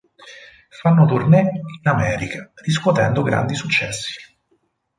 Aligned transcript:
Fanno 0.69 1.05
tournée 1.05 1.41
in 1.41 1.81
America 1.91 2.51
riscuotendo 2.63 3.21
grandi 3.21 3.53
successi. 3.53 4.19